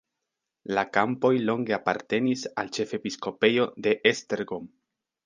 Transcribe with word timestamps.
La 0.77 0.83
kampoj 0.97 1.31
longe 1.49 1.75
apartenis 1.77 2.45
al 2.63 2.71
ĉefepiskopejo 2.79 3.69
de 3.89 3.95
Esztergom. 4.15 4.67